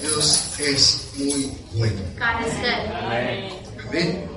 [0.00, 2.00] Dios es muy bueno.
[3.88, 4.28] Amén.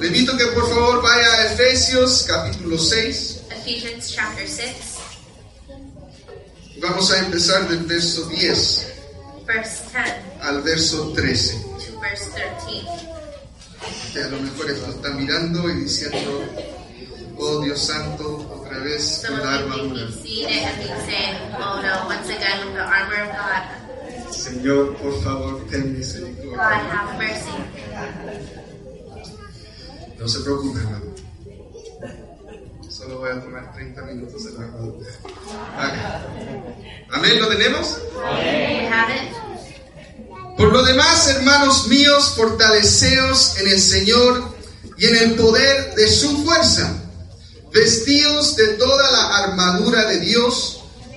[0.00, 3.40] Le invito que por favor vaya a Efesios capítulo 6.
[3.50, 4.66] Ephesians chapter 6,
[6.80, 8.92] Vamos a empezar del verso 10
[9.46, 11.54] verse 10 al verso 13.
[11.86, 12.86] to verse 13.
[14.12, 16.44] Que a lo mejor esto está mirando y diciendo,
[17.38, 20.06] oh Dios santo, otra vez Some la of you may armadura.
[20.06, 23.83] be seeing it and be saying, oh no, once again the armor of God.
[24.34, 26.58] Señor, por favor, ten God misericordia.
[26.58, 27.50] have mercy.
[30.18, 31.14] No se preocupe, hermano.
[32.88, 34.64] Solo voy a tomar 30 minutos de la.
[35.76, 36.26] Haga.
[37.12, 37.98] Amén, ¿lo tenemos?
[40.56, 44.54] Por lo demás, hermanos míos, fortaleceos en el Señor
[44.96, 47.00] y en el poder de su fuerza.
[47.72, 50.83] Vestidos de toda la armadura de Dios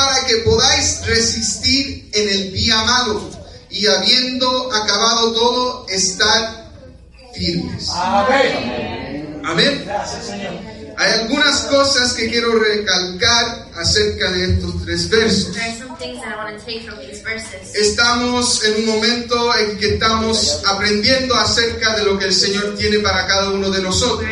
[0.00, 3.20] para que podáis resistir en el día malo
[3.68, 6.72] y habiendo acabado todo, estar
[7.34, 7.90] firmes.
[9.44, 9.86] Amén.
[10.96, 15.52] Hay algunas cosas que quiero recalcar acerca de estos tres versos.
[15.52, 17.74] There are some things that I want to take from these verses.
[17.74, 23.00] Estamos en un momento en que estamos aprendiendo acerca de lo que el Señor tiene
[23.00, 24.26] para cada uno de nosotros.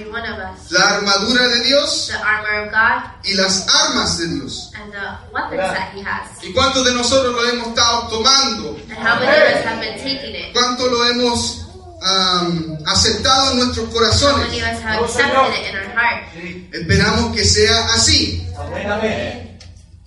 [0.00, 0.70] In every one of us.
[0.72, 4.72] La armadura de Dios The armor of God y las armas de Dios.
[4.74, 6.42] and the weapons that He has.
[6.42, 8.76] ¿Y cuántos de nosotros lo hemos estado tomando?
[8.88, 10.52] And how many of us have been taking it?
[10.54, 11.66] ¿Cuánto lo hemos
[12.02, 14.48] am, aceptado en nuestros How corazones?
[14.48, 16.24] many of us have accepted it in our heart?
[16.72, 18.46] Esperamos que sea así.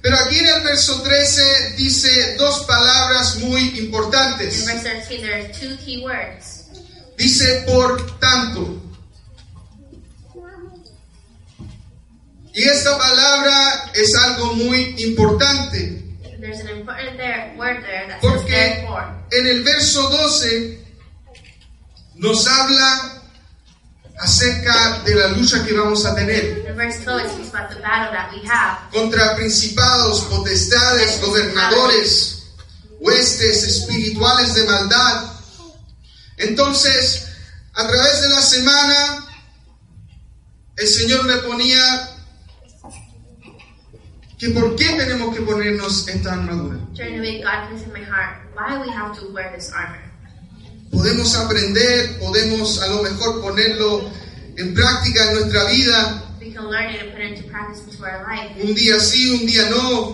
[0.01, 4.65] Pero aquí en el verso 13 dice dos palabras muy In importantes.
[4.65, 6.65] verse 13, there are two key words.
[7.17, 8.81] Dice por tanto.
[12.53, 16.03] Y esta palabra es algo muy importante.
[16.39, 18.85] There's an important there, word there that Porque
[19.31, 20.77] en el verso 12
[22.15, 23.23] nos habla
[24.19, 27.79] acerca de la lucha que vamos a tener In verse 12, it speaks about the
[27.81, 32.43] battle that we have contra principados, potestades, gobernadores,
[32.99, 35.31] huestes espirituales de maldad.
[36.37, 37.29] Entonces,
[37.73, 39.27] a través de la semana,
[40.75, 42.12] el Señor me ponía
[44.43, 46.77] que por qué tenemos que ponernos esta armadura.
[50.91, 54.09] Podemos aprender, podemos a lo mejor ponerlo
[54.57, 58.03] en práctica en nuestra vida, We can learn it and put it into practice into
[58.03, 58.61] our life.
[58.61, 60.13] un día sí, un día no.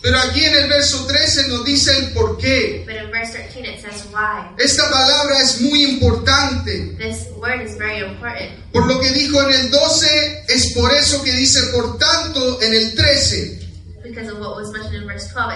[0.00, 2.84] Pero aquí en el verso 13 nos dice el por qué.
[2.86, 4.54] But in verse 13, it says why.
[4.58, 6.96] Esta palabra es muy importante.
[6.98, 8.52] This word is very important.
[8.72, 12.74] Por lo que dijo en el 12, es por eso que dice por tanto en
[12.74, 13.58] el 13.
[14.04, 14.70] Because of what was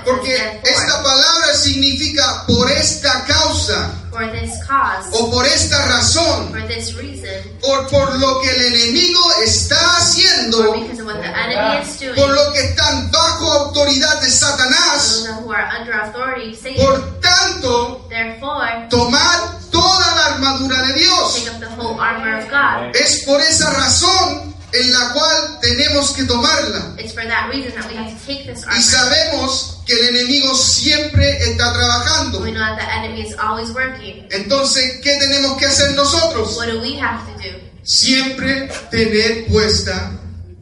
[0.04, 6.62] Porque esta palabra significa por esta causa For this cause, o por esta razón, for
[6.69, 7.32] this reason,
[7.62, 11.99] o por lo que el enemigo está or haciendo, because of what the enemy is
[11.99, 15.25] doing, por lo que están bajo autoridad de Satanás.
[15.43, 16.76] who are under authority, Satan.
[16.76, 21.35] Por tanto, Therefore, tomar toda la armadura de Dios.
[21.35, 22.94] take up the whole armor of God.
[22.94, 26.94] Es por esa razón en la cual tenemos que tomarla.
[26.98, 30.54] It's for that reason that we have to take this Y sabemos que el enemigo
[30.54, 32.40] siempre está trabajando.
[32.40, 34.26] We know that the enemy is always working.
[34.30, 36.56] Entonces, ¿qué tenemos que hacer nosotros?
[36.56, 37.58] What do we have to do?
[37.82, 40.12] Siempre tener puesta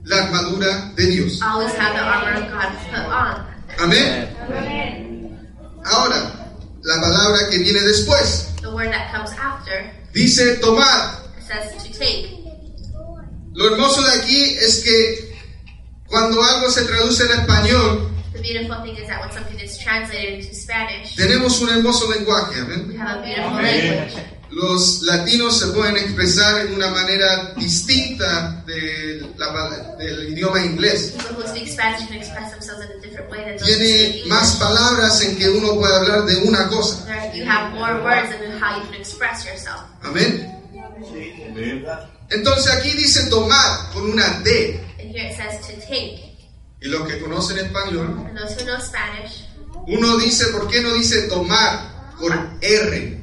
[0.05, 1.41] la armadura de Dios.
[1.43, 3.47] Always have the armor of God put on.
[3.79, 4.29] Amén.
[5.85, 6.33] Ahora,
[6.83, 8.49] la palabra que viene después.
[8.61, 11.21] The word that comes after, Dice tomar.
[11.39, 12.41] It says to take.
[13.53, 15.35] Lo hermoso de aquí es que
[16.07, 20.41] cuando algo se traduce en español, The beautiful thing is that when something is translated
[20.41, 22.63] into Spanish, tenemos un hermoso lenguaje.
[22.63, 24.15] we have a beautiful language.
[24.53, 31.13] Los latinos se pueden expresar en una manera distinta de la- del idioma inglés.
[31.17, 34.25] People who speak Spanish can express themselves in a different way than those who Tiene
[34.27, 37.05] más palabras en que uno puede hablar de una cosa.
[37.07, 39.83] There, you have more words than how you can express yourself.
[40.03, 40.47] Amén.
[42.31, 44.81] Entonces aquí dice tomar con una D.
[45.01, 46.31] And here it says to take.
[46.81, 49.47] Y los que conocen español, And those who know Spanish,
[49.87, 53.21] uno dice, ¿por qué no dice tomar con R?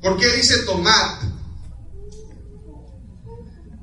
[0.00, 1.18] ¿Por qué dice tomar?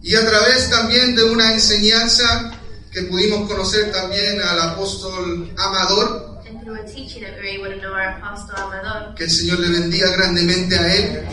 [0.01, 2.53] Y a través también de una enseñanza
[2.92, 7.75] que pudimos conocer también al apóstol Amador, and through a teaching that we were able
[7.75, 11.27] to know our Apostle Amador, que el Señor le bendiga grandemente a él.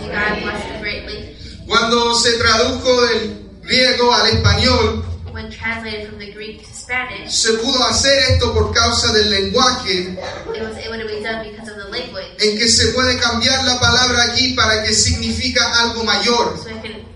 [1.69, 7.53] Cuando se tradujo del griego al español, When translated from the Greek to Spanish, se
[7.59, 10.19] pudo hacer esto por causa del lenguaje
[10.55, 12.27] it was able to be done because of the language.
[12.41, 16.59] en que se puede cambiar la palabra aquí para que significa algo mayor.
[16.59, 17.09] So it can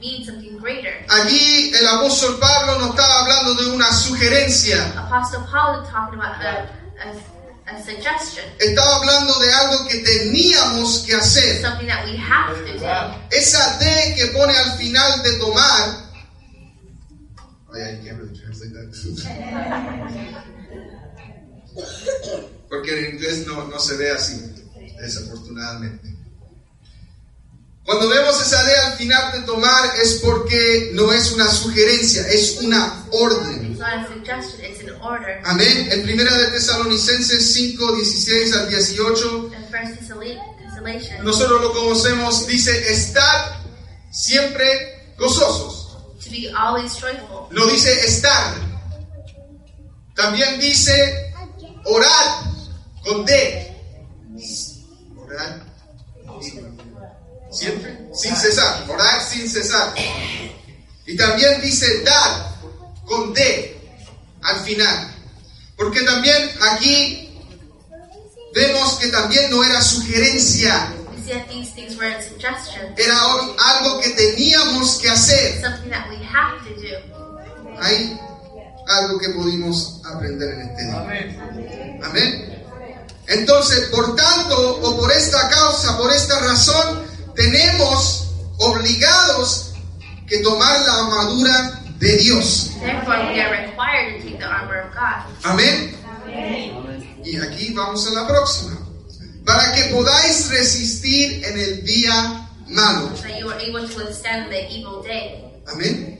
[0.00, 1.04] mean something greater.
[1.08, 6.36] Aquí el apóstol Pablo no estaba hablando de una sugerencia, Apostle Paul is talking about
[6.42, 6.68] a,
[7.02, 7.35] a,
[7.66, 11.62] a suggestion, estaba hablando de algo que teníamos que hacer.
[11.62, 13.36] something that we have to do.
[13.36, 16.06] Esa D que pone al final de tomar.
[17.74, 18.86] Ay, I can't really translate that.
[22.68, 24.40] Porque en inglés no, no se ve así,
[24.98, 26.15] desafortunadamente.
[27.86, 32.58] Cuando vemos esa D al final de tomar es porque no es una sugerencia, es
[32.60, 33.64] una orden.
[33.70, 35.40] It's not a suggestion, it's an order.
[35.44, 35.88] Amén.
[35.92, 40.42] En primera de Tesalonicenses 5, 16 al 18, In First Thessalonians,
[41.22, 43.62] nosotros lo conocemos, dice, estar
[44.10, 45.86] siempre gozosos.
[46.26, 47.48] to be always joyful.
[47.52, 48.54] No dice estar.
[50.14, 51.32] También dice
[51.84, 52.42] orar
[53.04, 53.72] con D.
[55.16, 55.62] Orar.
[57.56, 58.84] Siempre, sin cesar.
[58.88, 59.94] Orar sin cesar.
[61.06, 62.54] Y también dice dar
[63.04, 63.80] con D
[64.42, 65.14] al final.
[65.76, 67.38] Porque también aquí
[68.54, 70.92] vemos que también no era sugerencia,
[72.96, 73.20] era
[73.58, 75.60] algo que teníamos que hacer.
[75.60, 77.80] something that we have to do.
[77.80, 78.18] Hay
[78.86, 82.00] algo que pudimos aprender en este día.
[82.04, 82.64] Amén.
[83.28, 87.04] Entonces, por tanto, o por esta causa, por esta razón,
[87.36, 88.28] tenemos
[88.58, 89.74] obligados
[90.26, 92.70] que tomar la armadura de Dios.
[92.80, 95.22] Therefore, we are required to take the armor of God.
[95.44, 95.94] Amén.
[97.24, 98.78] Y aquí vamos a la próxima.
[99.44, 103.12] Para que podáis resistir en el día malo.
[105.66, 106.18] Amén.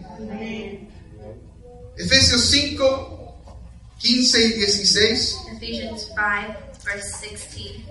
[1.96, 3.16] Efesios 5,
[3.98, 7.84] 15 y 16 Ephesians 5, verse 16,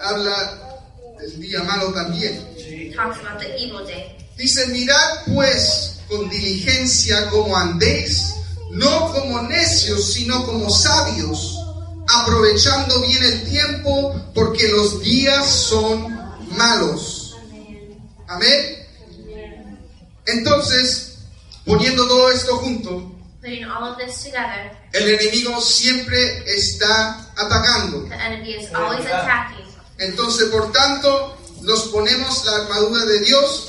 [0.00, 0.80] habla
[1.20, 2.48] del día malo también.
[2.96, 4.16] talks about the evil day.
[4.36, 8.34] Dice, mirad pues con diligencia como andéis,
[8.70, 11.58] no como necios, sino como sabios,
[12.08, 16.18] aprovechando bien el tiempo, porque los días son
[16.56, 17.36] malos.
[18.28, 18.86] Amén.
[20.26, 21.18] Entonces,
[21.64, 23.17] poniendo todo esto junto,
[23.48, 28.06] Putting all of this together, el enemigo siempre está atacando.
[28.06, 29.64] the enemy is always attacking.
[29.96, 33.68] Entonces, por tanto, nos ponemos la armadura de Dios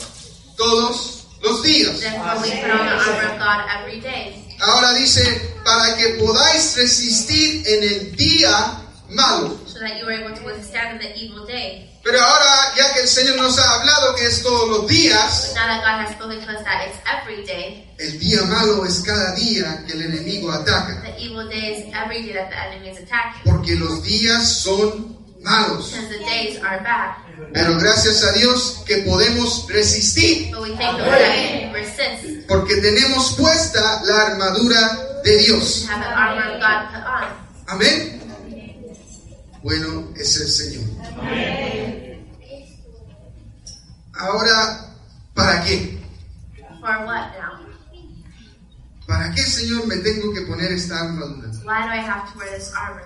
[0.58, 1.98] todos los días.
[2.02, 4.58] Therefore, we put on the armor of God every day.
[4.60, 8.82] Ahora dice, para que podáis resistir en el día
[9.12, 9.58] malo.
[9.80, 11.88] So that you are able to withstand the evil day.
[12.04, 15.56] Pero ahora, ya que el Señor nos ha hablado que es todos los días, But
[15.56, 19.00] now that God has spoken to us that it's every day, el día malo es
[19.06, 21.02] cada día que el enemigo ataca.
[21.04, 23.50] the evil day is every day that the enemy is attacking.
[23.52, 25.92] Porque los días son malos.
[25.92, 27.16] Because the days are bad.
[27.54, 30.52] Pero gracias a Dios que podemos resistir.
[30.52, 35.38] But we thank the Lord that we can resist Porque tenemos puesta la armadura de
[35.38, 35.88] Dios.
[35.90, 37.24] and have the armor of God put on.
[37.68, 38.29] Amén.
[39.64, 40.84] Bueno es el Señor.
[44.14, 44.96] Ahora,
[45.34, 46.00] ¿para qué?
[46.80, 47.60] For what now?
[49.08, 51.50] ¿Para qué, Señor, me tengo que poner esta armadura?
[51.66, 53.04] Why do I have to wear this armor?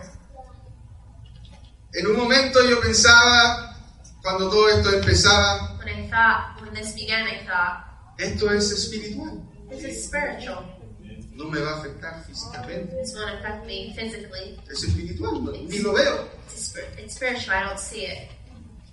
[1.93, 3.75] En un momento yo pensaba,
[4.21, 7.85] cuando todo esto empezaba, When I thought, when this began, I thought,
[8.17, 9.41] esto es espiritual.
[9.69, 10.65] this is spiritual.
[11.35, 12.95] No me va a afectar físicamente.
[13.01, 14.59] This won't affect me physically.
[14.71, 16.27] Es espiritual, no- ni lo veo.
[16.51, 17.55] It's, spir- it's spiritual.
[17.55, 18.29] I don't see it.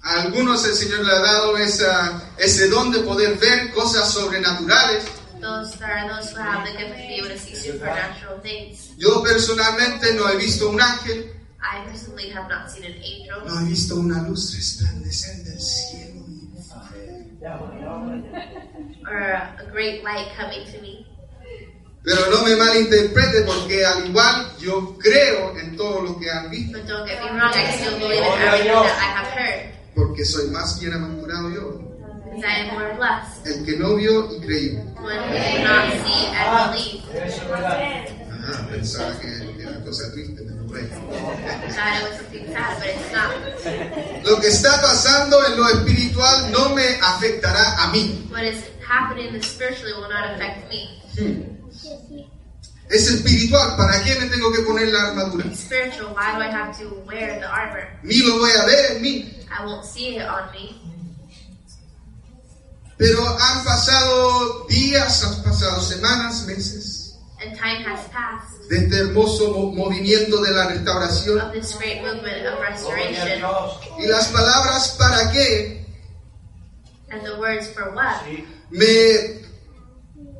[0.02, 5.04] A algunos el Señor le ha dado esa, ese don de poder ver cosas sobrenaturales.
[5.40, 8.90] Those there are those who have the gift to be able to see supernatural things.
[8.98, 11.32] Yo personalmente no he visto un ángel,
[11.62, 16.20] I personally have not seen an angel no he visto una luz resplandecer del cielo.
[19.08, 21.06] or a, a great light coming to me.
[22.02, 26.78] Pero no me malinterprete porque al igual yo creo en todo lo que han visto,
[26.78, 29.74] But don't get me wrong, I still believe in everything that I have heard.
[29.94, 31.80] porque soy más bienaventurado yo,
[32.24, 33.46] Because I am more blessed.
[33.46, 34.80] el que no vio y creyó.
[34.80, 37.00] One who did not see and believe.
[38.42, 40.88] Ah, pensaba que era una cosa triste, pero bueno.
[44.24, 48.26] Lo que está pasando en lo espiritual no me afectará a mí.
[48.30, 50.88] What is happening in the spiritually will not affect me.
[52.90, 55.44] Es espiritual, ¿para qué me tengo que poner la armadura?
[55.54, 57.88] Spiritual, why do I have to wear the armor?
[58.02, 59.46] Ni lo voy a ver en mí.
[59.48, 60.76] I won't see it on me.
[62.98, 66.96] Pero han pasado días, han pasado semanas, meses
[67.42, 71.40] And time has passed de este hermoso mo- movimiento de la restauración.
[71.40, 73.40] of this great movement of restoration.
[73.98, 75.86] Y las palabras ¿para qué?
[77.10, 78.20] And the words for what?
[78.70, 79.39] me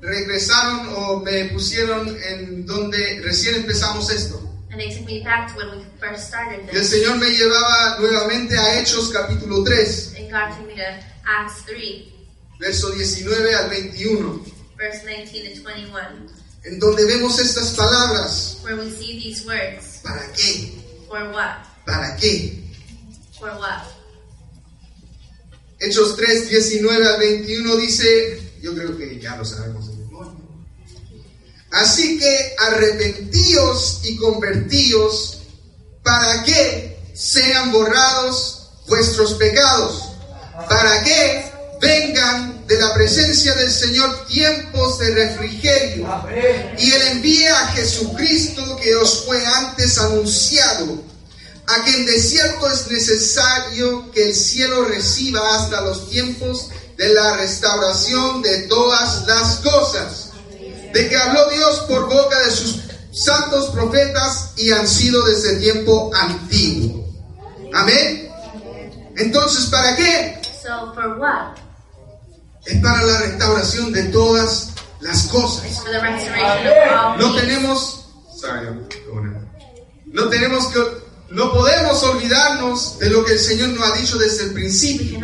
[0.01, 4.41] regresaron o me pusieron en donde recién empezamos esto.
[4.71, 6.91] And they took me back to when we first started Y el this.
[6.91, 10.83] Señor me llevaba nuevamente a Hechos capítulo 3, And God took me to
[11.27, 12.13] Acts 3,
[12.61, 14.45] verso 19 al 21,
[14.79, 15.99] verse 19 to 21,
[16.65, 18.59] en donde vemos estas palabras.
[18.63, 20.01] where we see these words.
[20.05, 20.73] ¿Para qué?
[21.09, 21.67] For what?
[21.85, 22.63] ¿Para qué?
[23.39, 23.83] For what?
[25.81, 29.90] Hechos 3, 19 al 21 dice, yo creo que ya lo sabemos.
[31.73, 35.39] Así que arrepentíos y convertíos
[36.03, 40.13] para que sean borrados vuestros pecados,
[40.69, 41.51] para que
[41.81, 46.07] vengan de la presencia del Señor tiempos de refrigerio.
[46.79, 51.03] Y Él envíe a Jesucristo que os fue antes anunciado,
[51.67, 57.37] a quien de cierto es necesario que el cielo reciba hasta los tiempos de la
[57.37, 60.30] restauración de todas las cosas,
[60.93, 62.81] de que habló Dios por boca de sus
[63.13, 67.07] santos profetas y han sido desde tiempo antiguo.
[67.75, 68.29] Amén.
[69.17, 70.41] Entonces, ¿para qué?
[70.63, 71.57] So, for what?
[72.65, 74.69] Es para la restauración de todas
[75.01, 75.65] las cosas.
[77.19, 78.07] No tenemos,
[78.37, 78.69] sorry,
[80.07, 80.81] no tenemos que,
[81.31, 85.19] no podemos olvidarnos de lo que el Señor nos ha dicho desde el principio.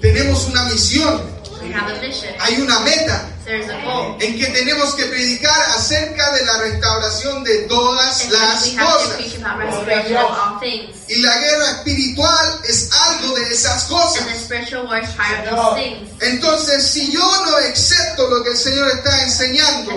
[0.00, 1.22] Tenemos una misión,
[1.64, 2.34] We have a mission.
[2.40, 4.16] hay una meta There's a goal.
[4.20, 8.86] en que tenemos que predicar acerca de la restauración de todas And las we have
[8.88, 9.14] to cosas.
[9.16, 10.96] preach about restoration of all things.
[11.08, 14.26] Y la guerra espiritual es algo de esas And cosas.
[14.26, 16.10] the spiritual war is part of those things.
[16.22, 19.92] Entonces, si yo no acepto lo que el Señor está enseñando,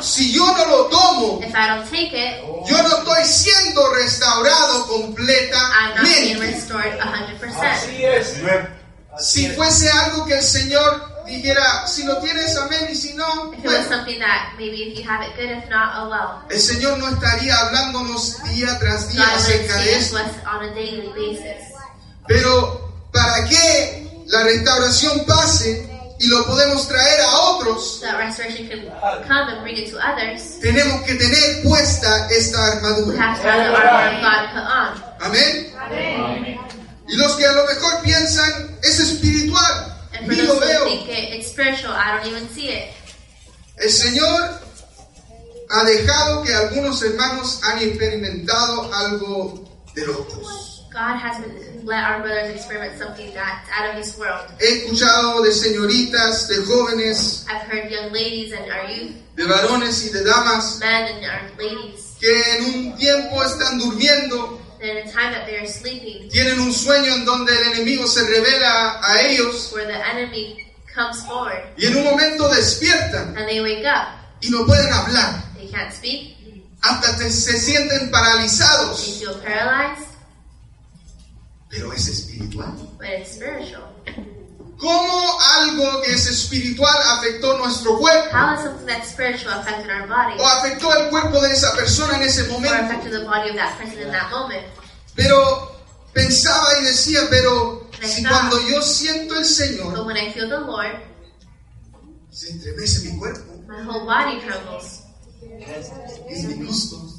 [0.00, 4.84] si yo no lo tomo, if I don't take it, yo no estoy siendo restaurado
[4.88, 5.16] I'm not
[6.02, 6.38] being completamente.
[6.38, 7.62] restored 100%.
[7.62, 8.34] Así es.
[9.20, 13.58] Si fuese algo que el Señor dijera, si lo tienes, amén, y si no, If
[13.58, 16.42] it was bueno, something that maybe if you have it good, if not, oh well.
[16.50, 20.16] el Señor no estaría hablándonos día tras día God acerca de esto.
[20.16, 21.74] us on a daily basis.
[22.26, 25.86] Pero para que la restauración pase
[26.20, 28.88] y lo podemos traer a otros, So that restoration can
[29.26, 30.58] come and bring it to others.
[30.60, 33.18] tenemos que tener puesta esta We armadura.
[33.22, 35.04] have to have the armor of God put on.
[35.20, 35.74] Amén.
[37.08, 40.84] Y los que a lo mejor piensan, es espiritual, And ni lo veo.
[40.84, 42.90] think it, it's spiritual, I don't even see it.
[43.76, 44.60] El Señor
[45.70, 50.84] ha dejado que algunos hermanos han experimentado algo de locos.
[50.92, 51.38] God has
[51.84, 54.44] let our brothers experiment something that's out of this world.
[54.60, 60.04] He escuchado de señoritas, de jóvenes, I've heard young ladies and our youth, de varones
[60.04, 65.02] y de damas men and our ladies, que en un tiempo están durmiendo, in a
[65.12, 69.20] time that they are sleeping, tienen un sueño en donde el enemigo se revela a
[69.22, 70.58] ellos where the enemy
[70.94, 74.08] comes forward y en un momento despiertan and they wake up.
[74.40, 76.36] y no pueden hablar, They can't speak,
[76.80, 79.18] hasta se sienten they paralizados.
[79.18, 80.06] feel paralyzed,
[81.70, 82.72] Pero es espiritual.
[82.98, 83.92] but it's spiritual.
[84.78, 88.30] ¿Cómo algo que es espiritual afectó nuestro cuerpo?
[88.32, 92.16] How is something that's spiritual affected our body o afectó el cuerpo de esa persona
[92.16, 92.74] en ese or momento.
[92.84, 94.64] affected the body of that person in that moment?
[95.16, 95.72] Pero
[96.12, 100.60] pensaba y decía, pero si cuando yo siento el But Señor, when I feel the
[100.60, 101.02] Lord,
[102.30, 105.02] se entremece mi cuerpo my whole body trembles
[105.42, 107.14] y mis músculos.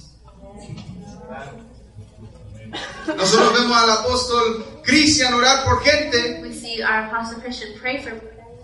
[3.16, 6.39] Nosotros vemos al apóstol Cristian orar por gente
[6.80, 8.12] We our Apostle Christian pray for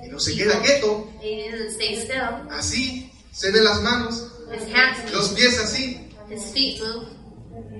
[0.02, 1.06] y no se queda quieto.
[1.22, 2.48] he doesn't stay still.
[2.50, 7.08] Así se ven las manos, His hands move, los pies así, his feet move,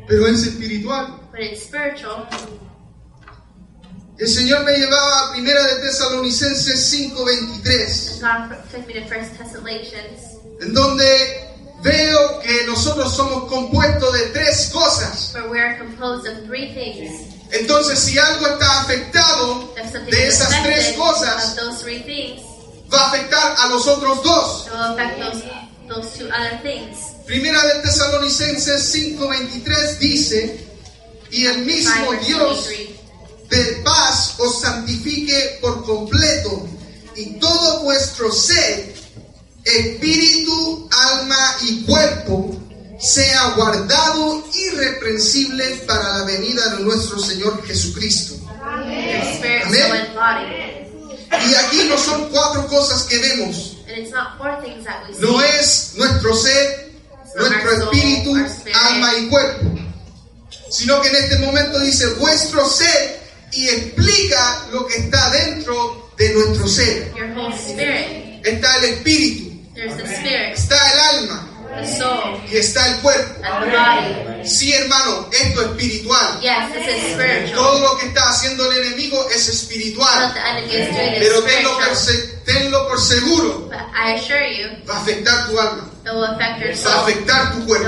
[0.10, 1.22] pero es espiritual.
[1.32, 2.28] but it's spiritual.
[4.18, 9.38] El Señor me llevaba a Primera de Tesalonicenses 5:23, And God took me to First
[9.38, 11.06] Thessalonians, en donde
[11.82, 15.34] veo que nosotros somos compuestos de tres cosas.
[17.52, 19.74] Entonces, si algo está afectado
[20.10, 21.56] de esas tres cosas,
[22.06, 22.42] things,
[22.94, 24.68] va a afectar a los otros dos.
[25.88, 27.16] those those.
[27.26, 30.68] Primera de Tesalonicenses 5:23 dice,
[31.32, 33.50] y el 5 mismo Dios 23.
[33.50, 36.68] de paz os santifique por completo
[37.16, 38.94] y todo vuestro ser,
[39.64, 42.56] espíritu, alma y cuerpo,
[43.00, 48.36] sea guardado irreprensible para la venida de nuestro Señor Jesucristo.
[48.64, 50.86] And body.
[51.48, 53.78] Y aquí no son cuatro cosas que vemos,
[55.20, 56.92] no es nuestro ser,
[57.36, 58.36] nuestro espíritu,
[58.74, 59.66] alma y cuerpo,
[60.70, 63.20] sino que en este momento dice vuestro ser
[63.52, 67.12] y explica lo que está dentro de nuestro ser.
[68.44, 71.55] Está el espíritu, está el alma
[72.52, 73.42] y está el cuerpo.
[74.44, 76.40] Sí, hermano, esto es espiritual.
[77.54, 80.34] Todo lo que está haciendo el enemigo es espiritual.
[81.20, 81.78] Pero tenlo
[82.46, 83.70] tenlo por seguro,
[84.88, 85.90] va a afectar tu alma,
[86.86, 87.88] va a afectar tu cuerpo.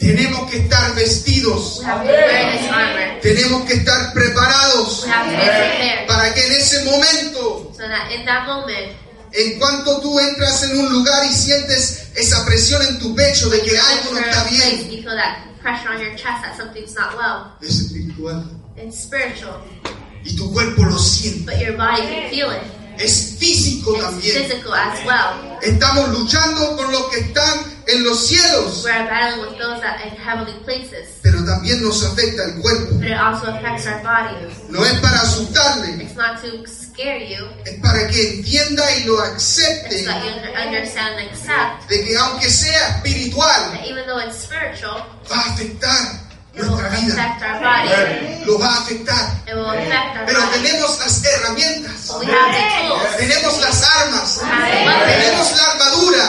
[0.00, 1.82] Tenemos que estar vestidos,
[3.20, 5.06] tenemos que estar preparados
[6.06, 7.72] para que en ese momento,
[9.36, 13.60] En cuanto tú entras en un lugar y sientes esa presión en tu pecho de
[13.62, 14.62] que algo no está bien,
[17.60, 18.50] es espiritual.
[20.24, 21.52] Y tu cuerpo lo siente.
[21.52, 22.62] but your body can feel it.
[22.98, 24.42] Es físico It's también.
[24.44, 25.58] physical as well.
[25.62, 30.16] Estamos luchando con los que están en los cielos, We're battling with those that in
[30.16, 32.94] heavenly places, pero también nos afecta el cuerpo.
[32.94, 34.36] but it also affects our body.
[34.70, 36.62] No es para asustarle, It's not to
[36.94, 42.88] scare you, es para que entienda y lo acepte so accept de que aunque sea
[42.96, 47.38] espiritual, even though it's spiritual, va a afectar nuestra vida.
[47.60, 48.44] body.
[48.46, 49.42] Lo va a afectar.
[49.44, 49.88] Pero body.
[50.52, 53.16] tenemos las herramientas, We have the tools.
[53.16, 55.16] tenemos las armas, We have the weapons.
[55.16, 56.24] tenemos la armadura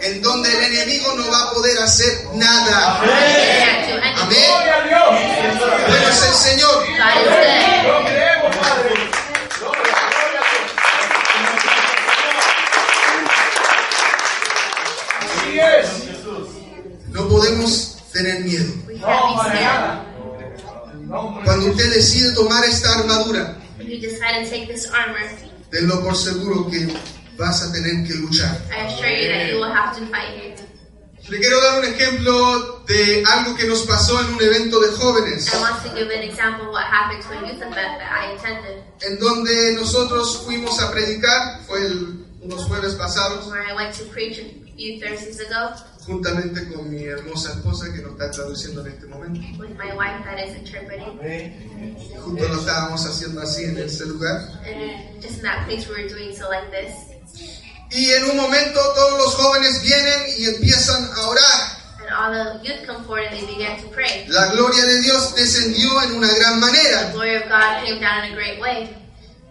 [0.00, 3.00] en donde el enemigo no va a poder hacer nada.
[4.22, 5.57] Amén.
[24.00, 25.18] You decide to take this armor,
[25.70, 26.86] tenlo por seguro que
[27.36, 28.56] vas a tener que luchar.
[28.70, 30.60] I assure you that you will have to fight.
[31.28, 35.52] Le quiero dar un ejemplo de algo que nos pasó en un evento de jóvenes,
[35.52, 38.32] I want to give an example of what happened to a youth event that I
[38.34, 43.94] attended, en donde nosotros fuimos a predicar, fue el- unos jueves pasados, where I went
[43.98, 44.44] to preach a
[44.76, 45.74] few Thursdays ago
[46.08, 49.40] juntamente con mi hermosa esposa que nos está traduciendo en este momento.
[49.60, 51.94] with my wife that is interpreting.
[52.24, 54.40] Juntos lo estábamos haciendo así en ese lugar.
[54.66, 56.94] And just in that place, we were doing so like this.
[57.90, 61.78] Y en un momento todos los jóvenes vienen y empiezan a orar.
[62.00, 64.26] And all the youth come forward and they began to pray.
[64.28, 67.10] La gloria de Dios descendió en una gran The manera.
[67.12, 68.88] glory of God came down in a great way.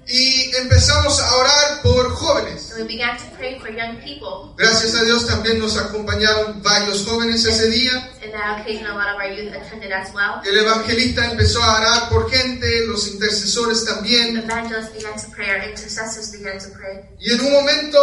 [0.09, 2.73] Y empezamos a orar por jóvenes.
[2.77, 4.53] We began to pray for young people.
[4.55, 7.91] Gracias a Dios también nos acompañaron varios jóvenes ese día.
[8.23, 10.41] In that occasion, a lot of our youth attended as well.
[10.45, 14.37] El evangelista empezó a orar por gente, los intercesores The también.
[14.37, 17.03] evangelists began to pray, our intercessors began to pray.
[17.19, 17.99] Y en un momento,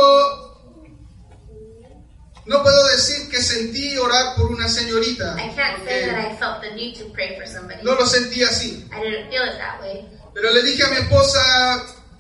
[2.47, 5.37] no puedo decir que sentí orar por una señorita.
[5.39, 7.83] I can't say porque that I felt the need to pray for somebody.
[7.83, 8.87] no lo sentí así.
[8.93, 10.07] I didn't feel it that way.
[10.35, 11.41] Pero le dije a mi esposa,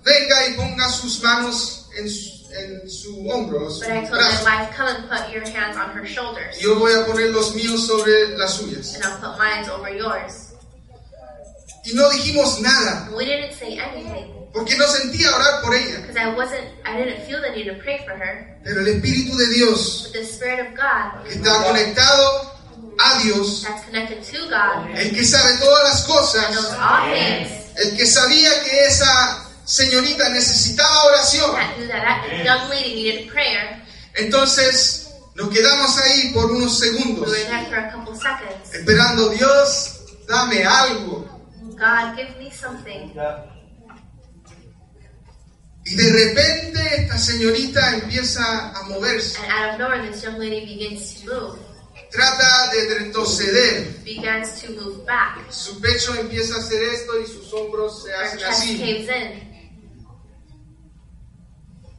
[0.04, 4.44] venga y ponga sus manos en su, en su hombro, su But I told brazo.
[4.44, 6.58] my wife, come and put your hands on her shoulders.
[6.60, 8.94] Yo voy a poner los míos sobre las suyas.
[8.94, 10.52] And I'll put mine over yours.
[11.84, 14.32] Y no dijimos nada, we didn't say anything.
[14.54, 15.98] porque no sentía orar por ella.
[16.00, 18.56] Because I wasn't, I didn't feel the need to pray for her.
[18.64, 22.52] Pero el Espíritu de Dios, But the Spirit of God que está conectado
[22.98, 27.10] a Dios, that's connected to God el que sabe todas las and knows cosas, all
[27.12, 31.52] things, el que sabía que esa señorita necesitaba oración.
[31.52, 33.82] that knew that that young lady needed prayer.
[34.16, 37.28] Entonces Nos quedamos ahí por unos segundos,
[38.72, 41.26] esperando, Dios, dame algo.
[41.76, 43.12] God, give me something.
[45.86, 50.64] Y de repente esta señorita empieza a moverse, And out of nowhere, this young lady
[50.64, 51.58] begins to move,
[52.14, 54.04] trata de retroceder.
[54.04, 55.50] begins to move back.
[55.50, 59.06] Su pecho empieza a hacer esto y sus hombros se hacen así.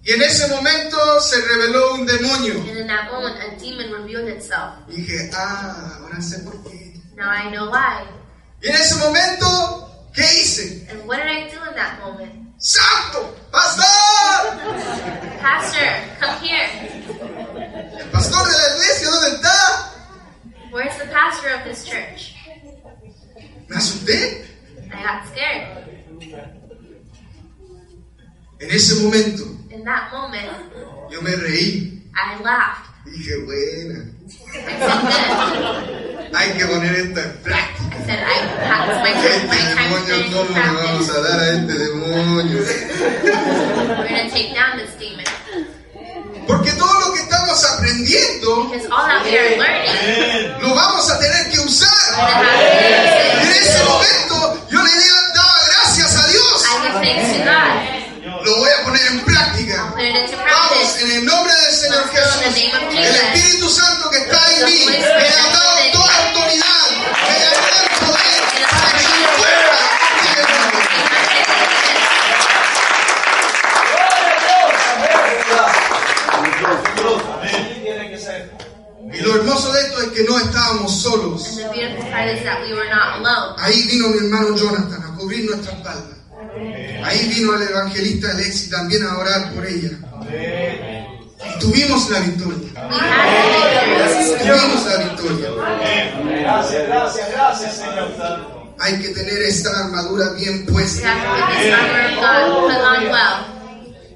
[0.03, 2.53] Y en ese momento se reveló un demonio.
[2.59, 4.75] And in that moment, a demon revealed itself.
[4.87, 6.93] Y dije, ah, ahora sé por qué.
[7.15, 8.05] Now I know why.
[8.61, 10.87] Y en ese momento, ¿qué hice?
[10.91, 12.45] And what did I do in that moment?
[12.59, 13.35] ¡Santo!
[13.51, 13.85] ¡Pastor!
[15.41, 16.69] Pastor, come here.
[17.99, 19.44] ¿El pastor de la iglesia dónde está?
[20.75, 22.35] Where's the pastor of this church?
[23.69, 24.43] Me asusté.
[24.91, 25.87] I got scared.
[28.59, 30.51] En ese momento, In that moment,
[31.09, 32.01] yo me reí.
[32.13, 32.91] I laughed.
[33.07, 34.03] Dije, buena.
[34.27, 34.75] Said.
[36.35, 37.95] Hay que poner esto en práctica.
[37.95, 38.35] I said, I
[38.67, 42.59] have my Este to demonio, ¿cómo le vamos a dar a este demonio?
[43.95, 45.23] We're going to take down this demon.
[46.45, 47.34] Porque todo lo que estamos
[47.75, 48.71] aprendiendo.
[50.61, 51.89] Lo vamos a tener que usar.
[53.41, 54.91] En ese momento yo le
[55.35, 56.65] daba gracias a Dios.
[58.43, 59.93] Lo voy a poner en práctica.
[59.95, 62.41] Vamos, en el nombre del Señor Jesús.
[62.91, 64.85] El Espíritu Santo que está en mí.
[64.87, 66.89] Me ha dado toda autoridad.
[66.91, 69.73] Me ha dado el poder para echar fuera
[70.23, 70.85] este demonio.
[79.11, 81.59] Y lo hermoso de esto es que no estábamos solos.
[83.57, 86.15] Ahí vino mi hermano Jonathan a cubrir nuestra espalda.
[87.03, 89.91] Ahí vino el evangelista Alexi también a orar por ella.
[91.43, 92.69] Y tuvimos la victoria.
[94.39, 95.49] Tuvimos la victoria.
[96.41, 98.75] Gracias, gracias, gracias, Señor.
[98.79, 101.13] Hay que tener esta armadura bien puesta.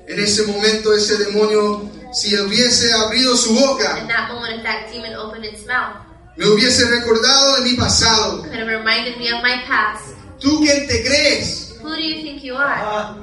[0.08, 4.92] En ese momento ese demonio, si hubiese abrido su boca, In that moment, if that
[4.92, 5.96] demon opened its mouth,
[6.38, 8.42] me hubiese recordado de mi pasado.
[8.44, 10.16] could have reminded me of my past.
[10.40, 11.76] ¿Tú quién te crees?
[11.82, 13.16] Who do you think you are?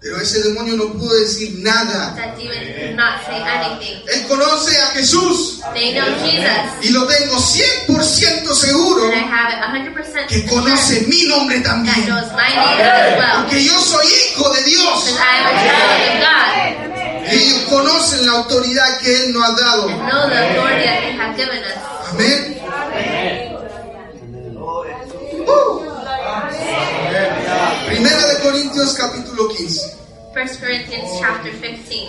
[0.00, 2.12] Pero ese demonio no pudo decir nada.
[2.16, 4.02] That demon could not say anything.
[4.12, 6.82] Él conoce a Jesús They know Jesus.
[6.82, 11.66] y lo tengo 100% seguro And I have it 100% que conoce mi nombre that
[11.66, 12.06] también.
[12.06, 13.42] knows my name as well.
[13.42, 15.08] Porque yo soy hijo de Dios.
[15.08, 17.01] I am a child of God.
[17.30, 19.88] Ellos conocen la autoridad que Él nos ha dado.
[22.10, 22.58] Amén.
[27.86, 29.96] Primera de Corintios capítulo 15.
[30.34, 32.08] 1 Corinthians chapter 15.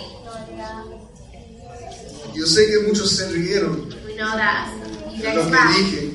[2.34, 4.66] Yo sé que muchos se rieron We know that
[5.14, 6.14] you de lo guys que dije,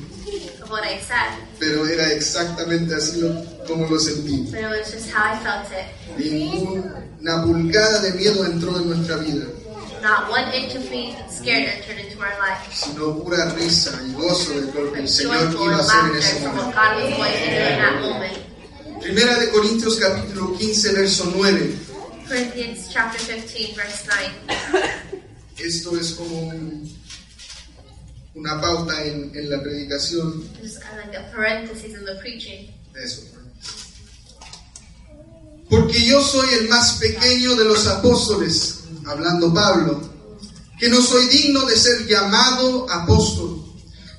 [0.70, 4.50] what I said, pero era exactamente así lo- como lo sentí.
[4.50, 5.86] but it was just how I felt it.
[6.18, 9.46] Ninguna pulgada de miedo entró en nuestra vida,
[10.02, 12.62] Not one inch of being scared entered into our life.
[12.72, 16.48] sino pura risa y gozo de lo que el Señor iba a hacer en ese
[16.48, 16.80] momento.
[19.00, 21.74] Primera de Corintios capítulo 15, verso 9.
[22.28, 24.90] Corinthians chapter 15, verse 9.
[25.58, 26.99] Esto es como un-
[28.34, 30.48] una pauta en, en la predicación.
[30.60, 32.68] This is kind of like a parenthesis in the preaching.
[32.94, 33.22] Eso.
[35.68, 40.00] Porque yo soy el más pequeño de los apóstoles, hablando Pablo,
[40.78, 43.62] que no soy digno de ser llamado apóstol,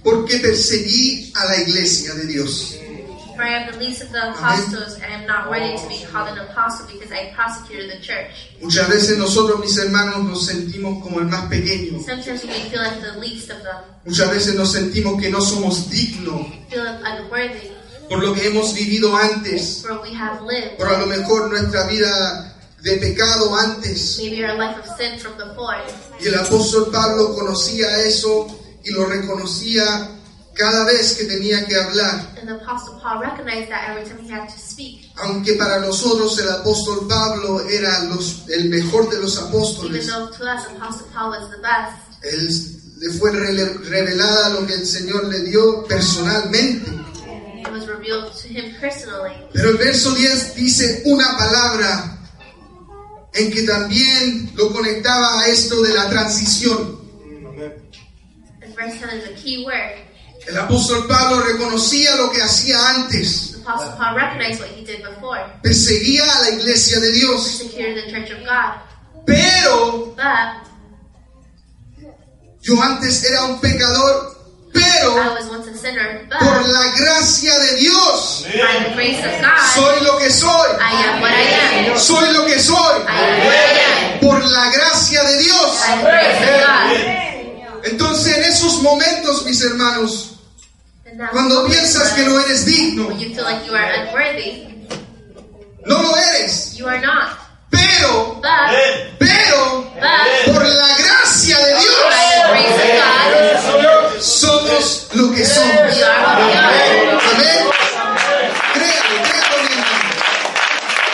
[0.02, 2.76] porque perseguí a la iglesia de Dios.
[3.42, 6.06] For I am the least of the apostles, and I am not ready to be
[6.06, 8.30] called an apostle because I persecuted the church.
[8.62, 12.00] Muchas veces nosotros, mis hermanos, nos sentimos como el más pequeño.
[12.06, 15.42] Sometimes we may feel like the least of them, Muchas veces nos sentimos que no
[15.42, 17.72] somos dignos feel unworthy
[18.08, 20.78] por lo que hemos vivido antes, for we have lived.
[20.78, 24.20] por a lo mejor nuestra vida de pecado antes.
[24.20, 25.82] Maybe our life of sin from before.
[26.20, 30.21] Y el apóstol Pablo conocía eso y lo reconocía
[30.56, 32.34] cada vez que tenía que hablar.
[32.40, 35.10] And the apostle Paul recognized that every time he had to speak.
[35.18, 40.12] Aunque para nosotros el apóstol Pablo era los- el mejor de los apóstoles, the
[41.62, 42.50] best, él
[43.00, 46.92] le fue revelada lo que el Señor le dio personalmente.
[47.62, 49.32] it was revealed to him personally.
[49.54, 52.18] Pero el verso 10 dice una palabra
[53.34, 57.00] en que también lo conectaba a esto de la transición.
[58.62, 60.11] And verse 10 is a key word.
[60.48, 65.04] El apóstol Pablo reconocía lo que hacía antes, The apostle Paul recognized what he did
[65.04, 65.40] before.
[65.62, 69.26] perseguía a la iglesia de Dios, Persecuted the church of God.
[69.26, 70.68] pero But
[72.62, 74.38] Yo antes era un pecador,
[74.74, 79.20] I pero was once a sinner, but por la gracia de Dios by the grace
[79.20, 80.70] of God, soy lo que soy.
[80.80, 81.98] I am what I am.
[81.98, 82.78] Soy lo que soy.
[82.78, 84.20] I am what I am.
[84.22, 85.82] Por la gracia de Dios.
[85.88, 87.86] By the grace of God.
[87.86, 90.31] Entonces en esos momentos, mis hermanos,
[91.32, 94.68] cuando piensas que no eres digno, when you feel like you are unworthy,
[95.86, 96.76] no lo eres.
[96.78, 97.38] you are not.
[97.70, 98.72] Pero, But,
[99.18, 102.14] pero, but, por la gracia de Dios,
[103.82, 105.72] God, somos lo que somos.
[105.72, 107.70] Amén.
[108.74, 111.12] Créalo, créalo, mi hermano.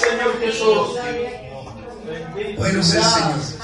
[0.00, 0.88] Señor Jesús.
[2.56, 3.57] Bueno es el Señor.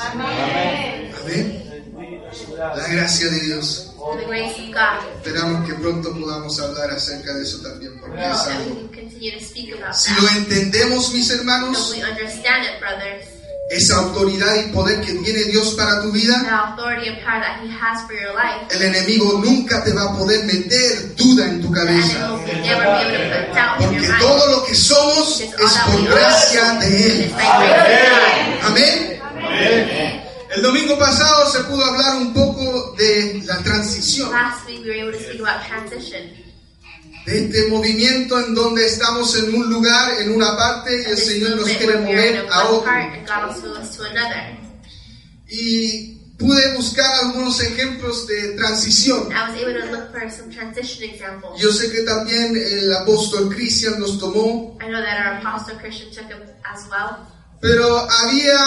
[2.75, 2.89] Amén.
[2.89, 3.91] La gracia de Dios.
[3.97, 8.21] By the grace of God, Esperamos que pronto podamos hablar acerca de eso también, porque
[8.21, 8.91] es algo.
[9.93, 11.95] Si lo entendemos, mis hermanos,
[13.71, 17.63] esa autoridad y poder que tiene Dios para tu the vida, authority and power that
[17.63, 21.63] He has for your life, el enemigo nunca te va a poder meter duda en
[21.63, 22.29] tu cabeza.
[23.79, 27.33] Porque todo lo que somos es por gracia de Él.
[27.33, 30.13] Of Amén.
[30.57, 35.01] El domingo pasado se pudo hablar un poco de la transición, Last week we were
[35.03, 36.31] able to speak about transition.
[37.27, 41.57] de este movimiento en donde estamos en un lugar, en una parte, y el Señor
[41.57, 42.93] nos quiere mover a otro.
[45.49, 49.33] Y pude buscar algunos ejemplos de transición.
[49.33, 51.61] I was able to look for some transition examples.
[51.61, 56.27] Yo sé que también el apóstol Cristian los tomó, I know that our apostle Christian
[56.65, 57.27] as well.
[57.61, 58.59] pero había,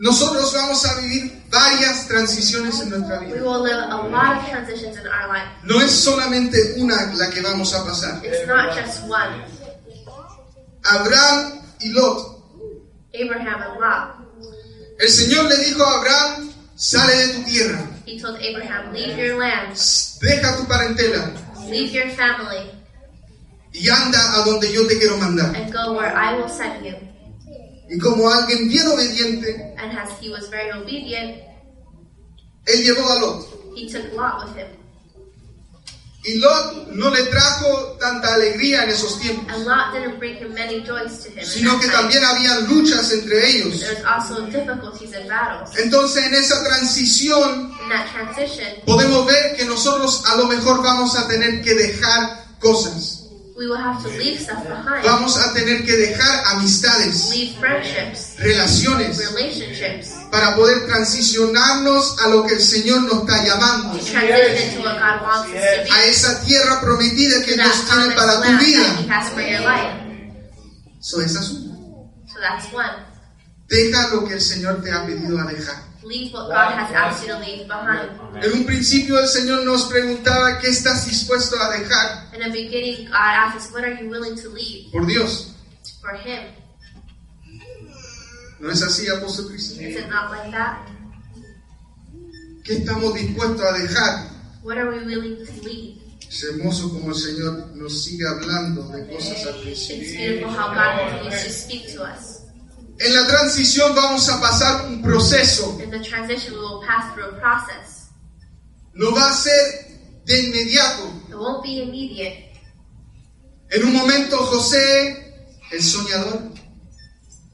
[0.00, 3.42] nosotros vamos a vivir varias transiciones en nuestra We vida.
[3.42, 5.46] will live a lot of transitions in our life.
[5.64, 8.24] No es solamente una la que vamos a pasar.
[8.24, 9.44] It's not just one.
[10.84, 12.18] Abraham y Lot.
[13.14, 14.16] Abraham and Lot.
[14.98, 19.38] El Señor le dijo a Abraham, sale de tu tierra, He told Abraham, leave your
[19.38, 19.76] land,
[20.20, 21.30] deja tu parentela
[21.68, 22.70] leave your family,
[23.72, 25.54] y anda a donde yo te quiero mandar.
[25.54, 26.94] and go where I will send you.
[27.90, 31.42] Y como alguien bien obediente, And as he was very obedient,
[32.66, 33.46] él llevó a Lot.
[33.76, 34.66] he took Lot with him.
[36.22, 40.52] Y Lot no le trajo tanta alegría en esos tiempos, And Lot didn't bring him
[40.52, 41.38] many joys to him.
[41.38, 43.82] in sino que también había luchas entre ellos.
[44.06, 45.76] Also difficulties and battles.
[45.78, 51.16] Entonces en esa transición In that transition, podemos ver que nosotros a lo mejor vamos
[51.16, 53.19] a tener que dejar cosas.
[53.60, 55.04] We will have to leave stuff behind.
[55.04, 62.46] Vamos a tener que dejar amistades, Leave friendships, relaciones, relationships, para poder transicionarnos a lo
[62.46, 65.90] que el Señor nos está llamando, to transition what God wants us to be.
[65.92, 69.14] a esa tierra prometida que To Dios that tiene para tu land that He vida.
[69.14, 69.92] has for your life.
[70.98, 72.08] Eso es asunto.
[72.32, 72.96] So that's one.
[73.68, 75.89] Deja lo que el Señor te ha pedido a dejar.
[76.02, 78.10] Leave what God has asked you to leave behind.
[78.42, 83.06] En un principio el Señor nos preguntaba qué estás dispuesto a dejar In the beginning,
[83.06, 85.52] God asked us, What are you willing to leave por Dios.
[86.00, 86.54] for Him?
[88.60, 89.80] ¿No es así, apóstol Cristo?
[89.80, 90.86] Is it not like that?
[92.64, 94.30] ¿Qué estamos dispuestos a dejar?
[94.62, 95.98] What are we willing to leave?
[96.28, 100.02] Es hermoso como el Señor nos sigue hablando de cosas al principio.
[100.02, 102.39] It's beautiful how God continues to speak to us.
[103.02, 105.78] En la transición vamos a pasar un proceso.
[105.82, 108.10] In the transition, we will pass through a process.
[108.92, 111.04] No va a ser de inmediato.
[111.30, 112.50] It won't be immediate.
[113.70, 116.50] En un momento José, el soñador,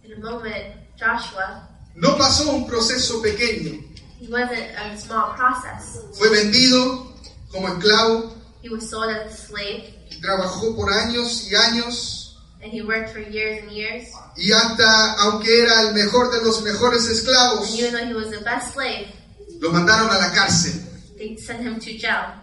[0.02, 3.82] In a moment, Joshua, no pasó un proceso pequeño.
[4.18, 6.00] he wasn't a small process.
[6.14, 7.12] Fue vendido
[7.52, 12.25] como esclavo He was sold as a slave, y trabajó por años y años.
[12.66, 14.08] And he worked for years and years.
[14.36, 18.30] Y hasta, aunque era el mejor de los mejores esclavos, And even though he was
[18.30, 19.06] the best slave,
[19.60, 20.72] lo mandaron a la cárcel.
[21.16, 22.34] they sent him to jail.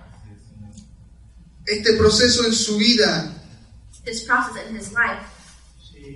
[1.66, 3.32] Este proceso en su vida
[4.06, 5.26] This process in his life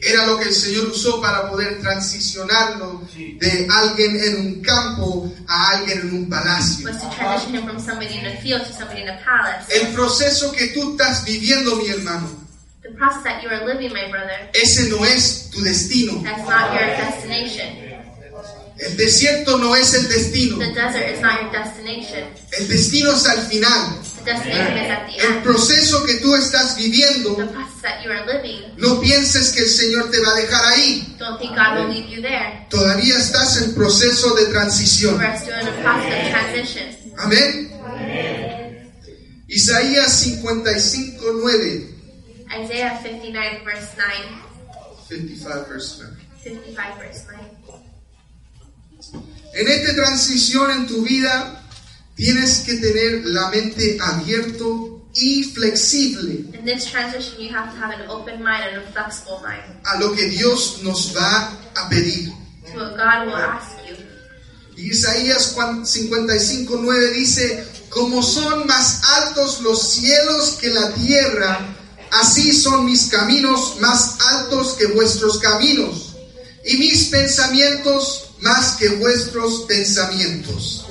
[0.02, 5.70] era lo que el Señor usó para poder transicionarlo de alguien en un campo a
[5.70, 6.86] alguien en un palacio.
[6.88, 9.68] was to transition him from somebody in a field to somebody in a palace.
[9.74, 12.47] El proceso que tú estás viviendo, mi hermano,
[12.98, 16.22] process that you are living, my brother, ese no es tu destino.
[16.24, 17.86] that's not your destination.
[18.80, 20.60] El desierto no es el destino.
[20.60, 22.30] The desert is not your destination.
[22.60, 24.00] El destino es al final.
[24.24, 25.44] The destination is at the El end.
[25.44, 29.70] proceso que tú estás The viviendo, process that you are living, no pienses que el
[29.70, 31.16] Señor te va a dejar ahí.
[31.18, 32.68] don't think God will leave you there.
[32.70, 35.16] Todavía estás en proceso de transición.
[35.38, 37.16] Still in a process of transition.
[37.18, 37.72] Amén.
[39.48, 41.97] Isaías 55, 9.
[42.52, 44.14] Isaiah 59, verse 9.
[45.08, 46.16] 55, verse 9.
[46.44, 47.58] 55, verse 9.
[49.54, 51.64] En esta transición en tu vida
[52.16, 57.94] tienes que tener la mente abierto y flexible In this transition, you have to have
[57.94, 62.32] an open mind and a flexible mind a lo que Dios nos va a pedir.
[62.72, 63.96] to what God will ask you.
[64.76, 71.77] Y Isaías 55, 9 dice, como son más altos los cielos que la tierra,
[72.12, 76.16] así son mis caminos más altos que vuestros caminos,
[76.66, 80.86] y mis pensamientos más que vuestros pensamientos.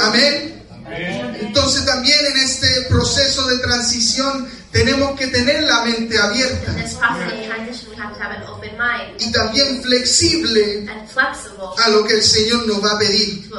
[0.00, 0.62] Amén.
[1.40, 6.74] Entonces también en este proceso de transición tenemos que tener la mente abierta
[9.18, 10.86] y también flexible
[11.78, 13.50] a lo que el Señor nos va a pedir.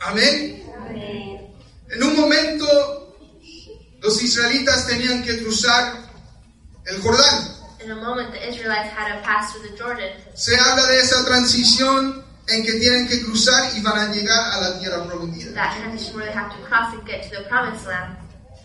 [0.00, 0.62] Amén.
[1.90, 2.99] En un momento
[4.02, 5.94] los israelitas tenían que cruzar
[6.86, 7.56] el Jordán.
[7.82, 10.12] In a moment, the Israelites had to pass through the Jordan.
[10.34, 14.60] Se habla de esa transición en que tienen que cruzar y van a llegar a
[14.60, 15.54] la tierra prometida.
[15.54, 18.16] That transition where they have to cross and get to the promised land.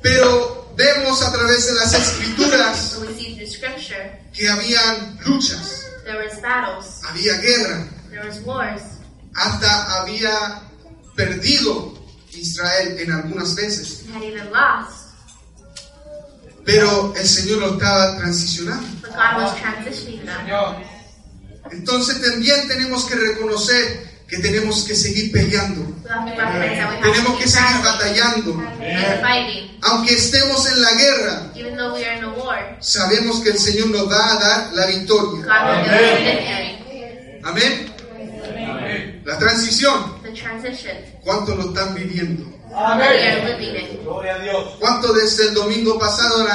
[0.02, 5.86] Pero vemos a través de las escrituras So we see through scripture, que habían luchas,
[6.04, 8.82] there was battles, había guerra, there was wars,
[9.34, 10.62] hasta había
[11.16, 11.94] perdido
[12.34, 14.02] Israel en algunas veces.
[14.06, 15.05] and had even lost.
[16.66, 18.88] Pero el Señor lo estaba transicionando.
[19.02, 20.46] But God was transitioning them.
[20.46, 20.76] Señor.
[21.72, 25.86] Entonces también tenemos que reconocer que tenemos que seguir peleando.
[27.02, 28.64] Tenemos que seguir batallando.
[29.82, 33.60] Aunque estemos en la guerra, Even though we are in a war, sabemos que el
[33.60, 35.46] Señor nos va a dar la victoria.
[37.44, 37.94] Amén.
[39.24, 40.22] La transición.
[40.24, 42.55] The transition ¿Cuántos lo están viviendo?
[42.76, 44.00] Amén.
[44.04, 44.76] Gloria a Dios.
[44.80, 46.46] ¿Cuántos desde el domingo pasado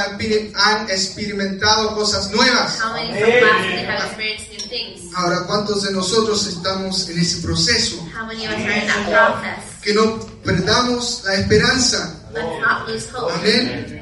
[0.54, 2.78] han experimentado cosas nuevas?
[2.80, 5.14] How many from last week have experienced new things?
[5.16, 7.96] Ahora, ¿cuántos de nosotros estamos en ese proceso?
[8.14, 9.80] How many of us are in that process?
[9.83, 12.16] Que no perdamos la esperanza.
[12.33, 13.33] Let's not lose hope.
[13.35, 14.00] Amén.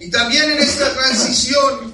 [0.00, 1.92] Y también en esta transición,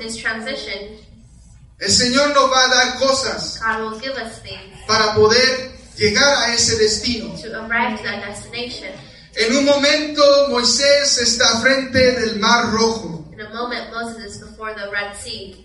[1.78, 6.34] el Señor nos va a dar cosas God will give us things para poder llegar
[6.48, 7.34] a ese destino.
[7.40, 8.90] to arrive to that destination.
[9.36, 13.24] En un momento Moisés está frente del mar rojo.
[13.32, 15.56] In a moment, Moses is before the Red Sea.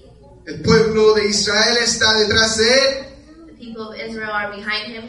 [0.48, 3.06] El pueblo de Israel está detrás de él
[3.48, 5.04] The people of Israel are behind him,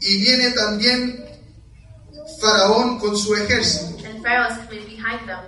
[0.00, 1.24] y viene también
[2.40, 3.98] Faraón con su ejército.
[4.04, 5.38] and Pharaoh is coming behind them.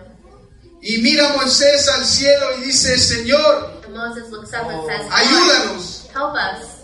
[0.82, 5.12] Y mira Moisés al cielo y dice, Señor, And Moses looks up and says, "Lord,
[5.12, 6.06] ayúdanos.
[6.14, 6.75] help us.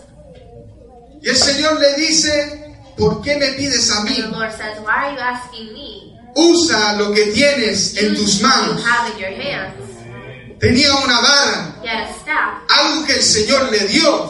[1.23, 4.15] Y el Señor le dice, ¿por qué me pides a And mí?
[4.15, 6.19] the Lord says, Why are you asking me?
[6.35, 8.81] Usa lo que tienes en tus what manos.
[8.81, 9.93] you have in your hands.
[10.59, 11.75] Tenía una vara,
[12.69, 14.29] algo que el Señor le dio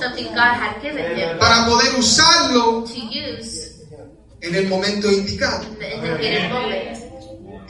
[1.40, 2.86] para poder usarlo
[4.42, 5.64] en el momento indicado.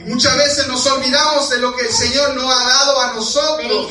[0.00, 3.88] Y muchas veces nos olvidamos de lo que el Señor nos ha dado a nosotros.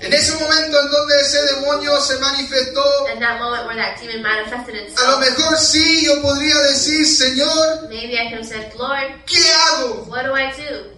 [0.00, 4.22] En ese momento en donde ese demonio se manifestó, In that moment where that demon
[4.22, 9.24] manifested a lo mejor sí yo podría decir, Señor, maybe I could have said, Lord,
[9.26, 10.04] ¿qué hago?
[10.08, 10.96] what do I do?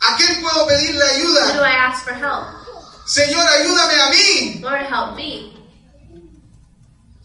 [0.00, 1.68] ¿A quién puedo pedirle Who do ayuda?
[1.68, 2.46] I ask for help?
[3.06, 4.60] Señor, ayúdame a mí.
[4.60, 5.61] Lord, help me.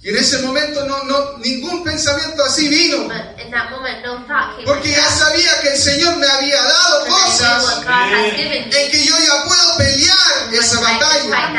[0.08, 3.00] Y en ese momento no, no, ningún pensamiento así vino.
[3.00, 4.26] Moment, no
[4.66, 9.78] Porque ya sabía que el Señor me había dado cosas en que yo ya puedo
[9.78, 11.52] pelear When esa batalla.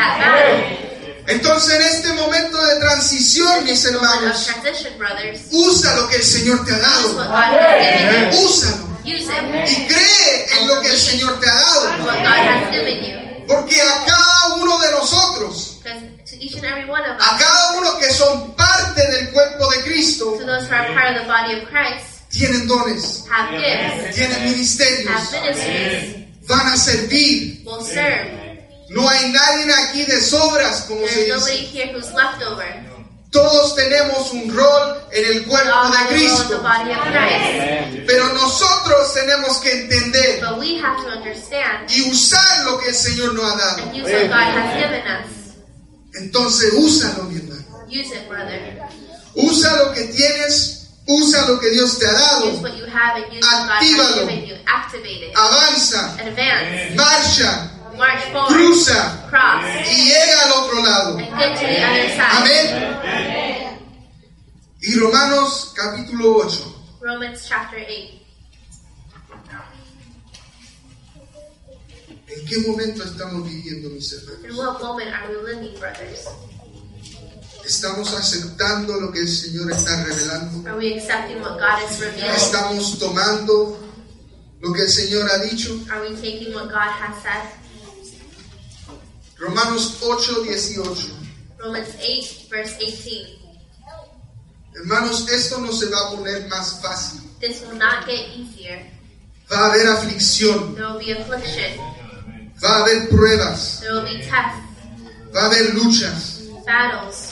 [1.27, 5.41] Entonces en este momento de transición, mis Moment of hermanos, transition, brothers.
[5.51, 8.31] usa lo que el Señor te ha dado.
[8.31, 8.99] Úsalo.
[9.03, 11.91] Y cree en lo que el Señor te ha dado.
[13.47, 15.68] Porque a cada uno de nosotros,
[16.39, 19.83] each and every one of a us, cada uno que son parte del cuerpo de
[19.83, 24.15] Cristo, to those who are part of the body of Christ, tienen dones, have gifts,
[24.15, 27.61] tienen ministerios, have ministries, van a servir.
[27.65, 28.39] will serve.
[28.89, 31.71] No hay nadie aquí de sobras, como se There's nobody dice.
[31.71, 32.65] here who's left over.
[33.31, 36.63] Todos tenemos un rol en el cuerpo de a Cristo.
[38.07, 42.95] Pero nosotros tenemos que entender But we have to understand y usar lo que el
[42.95, 43.91] Señor nos ha dado.
[46.15, 47.63] Entonces, úsalo, mi hermano.
[47.87, 48.81] Use it, brother.
[49.35, 52.61] Usa lo que tienes, usa lo que Dios te ha Use dado.
[52.61, 54.27] what you have and use what Actívalo.
[54.27, 54.55] given you.
[54.67, 55.35] Activate it.
[55.35, 56.95] Avanza, Advance.
[56.95, 58.47] marcha, March forward.
[58.53, 59.65] cruza Cross.
[59.91, 61.17] y llega al otro lado.
[61.17, 62.31] And get to the other side.
[62.37, 63.79] Amén.
[64.81, 66.75] Y Romanos capítulo 8.
[67.01, 68.18] Romans chapter 8.
[72.29, 74.45] ¿En qué momento estamos viviendo, mis hermanos?
[74.45, 76.27] In what moment are we living, brothers?
[77.65, 80.69] Estamos aceptando lo que el Señor está revelando.
[80.69, 82.35] Are we accepting what God is revealing?
[82.35, 83.79] Estamos tomando
[84.61, 85.79] lo que el Señor ha dicho.
[85.91, 87.49] Are we taking what God has said?
[89.39, 91.19] Romanos 8, 18.
[91.59, 93.39] Romans 8, verse 18.
[94.75, 97.21] Hermanos, esto no se va a poner más fácil.
[97.39, 98.85] This will not get easier.
[99.51, 101.79] Va a haber aflicción, There will be affliction.
[102.61, 104.59] Va a haber pruebas, There will be tests,
[105.33, 106.39] va a haber luchas.
[106.65, 107.29] battles.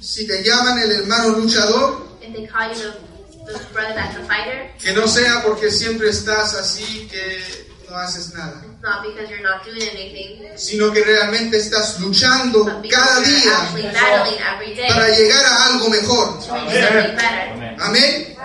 [0.00, 2.92] Si te llaman el hermano luchador, If they call you
[3.46, 7.96] the, the brother that's a fighter, que no sea porque siempre estás así que no
[7.96, 12.82] haces nada, it's not because you're not doing anything, sino que realmente estás luchando but
[12.90, 16.34] cada because you're actually día battling every day para to llegar a algo mejor.
[16.34, 17.76] reach something better.
[17.80, 18.36] Amén.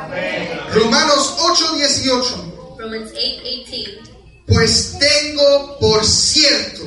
[0.74, 2.78] Romanos 8, 18.
[2.78, 4.11] Romans 8, 18.
[4.52, 6.84] Pues tengo por cierto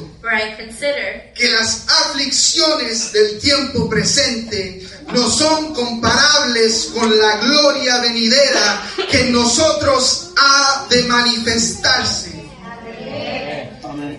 [1.35, 9.33] que las aflicciones del tiempo presente no son comparables con la gloria venidera que en
[9.33, 12.33] nosotros ha de manifestarse.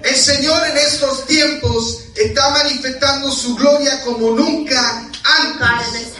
[0.04, 6.14] El Señor en estos tiempos está manifestando su gloria como nunca antes,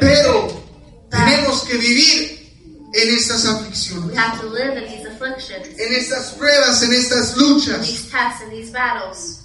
[0.00, 0.62] pero
[1.10, 2.41] tenemos que vivir
[2.94, 7.36] en estas We aflicciones, have to live in these afflictions, en estas pruebas, en estas
[7.36, 7.80] luchas.
[7.80, 9.38] these tests, and these battles.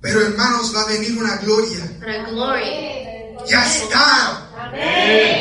[0.00, 1.84] Pero hermanos, va a venir una gloria.
[1.98, 3.06] But a glory
[3.48, 4.48] Ya está.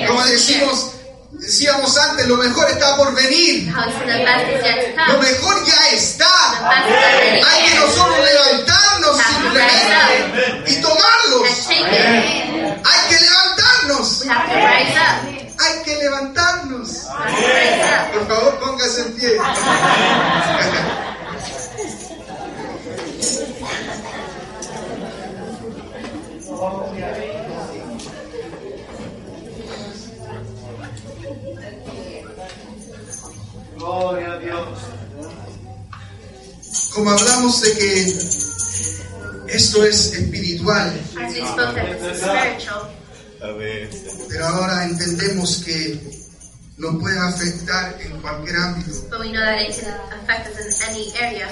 [0.08, 0.92] Como decimos,
[1.32, 3.72] decíamos antes, lo mejor está por venir.
[3.72, 6.70] Lo mejor ya está.
[6.70, 11.68] Hay que nosotros levantarnos simplemente y tomarlos.
[11.70, 11.84] Hay
[13.10, 13.35] que levantarnos.
[15.58, 17.08] Hay que levantarnos.
[18.14, 19.40] Por favor, póngase en pie.
[33.78, 34.80] Gloria a Dios.
[36.94, 38.04] Como hablamos de que
[39.48, 40.94] esto es espiritual,
[44.30, 46.00] Pero ahora entendemos que
[46.78, 48.92] nos puede afectar en cualquier ámbito.
[49.10, 51.48] but we know that it can affect us in any area.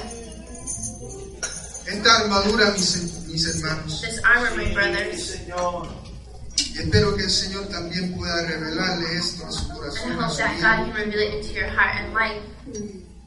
[1.85, 5.37] Esta armadura, mis, mis hermanos, This armor, my brothers,
[6.73, 10.11] y espero que el Señor también pueda revelarle esto a su and corazón.
[10.11, 10.61] I hope that.
[10.61, 12.41] God can reveal it into your heart and life.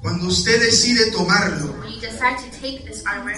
[0.02, 3.34] Cuando usted decide tomarlo, When you decide to take this armor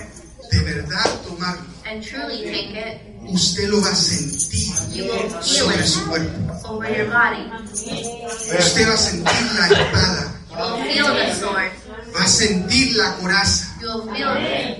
[0.51, 5.43] de verdad tomarlo, and truly take it, usted lo va a sentir you will feel
[5.43, 6.69] sobre it su cuerpo.
[6.69, 7.45] over your body.
[7.73, 11.71] Usted va a sentir la espada, You will feel the sword.
[12.17, 14.35] va a sentir la coraza, You will feel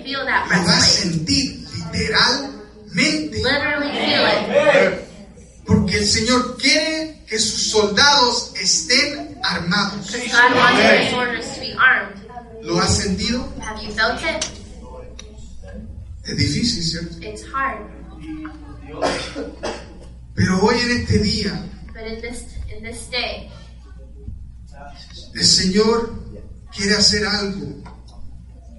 [0.05, 1.13] feel that lo va a breastplate.
[1.13, 3.43] sentir literalmente.
[3.43, 5.05] Literally feel it.
[5.67, 10.07] Porque el Señor quiere que sus soldados estén armados.
[10.11, 12.17] Because God wants His soldiers to be armed.
[12.63, 13.47] ¿Lo ha sentido?
[13.61, 14.47] Have you felt it?
[16.29, 17.17] Es difícil, ¿cierto?
[17.23, 17.79] It's hard.
[20.35, 21.65] Pero hoy en este día,
[21.95, 23.51] But in this in this day,
[25.35, 26.15] el Señor
[26.75, 27.83] quiere hacer algo.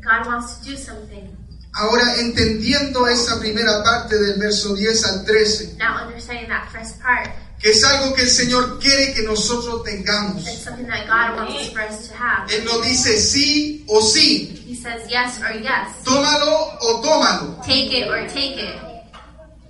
[0.03, 1.35] God wants to do something.
[1.73, 7.29] Ahora, entendiendo esa primera parte del verso 10 al 13, Now understanding that first part,
[7.59, 10.47] que es algo que el Señor quiere que nosotros tengamos.
[10.47, 12.49] it's something that God wants for us to have.
[12.53, 16.03] Él nos dice sí o sí, He says yes or yes.
[16.03, 17.55] tómalo o tómalo.
[17.65, 18.79] Take it or take it.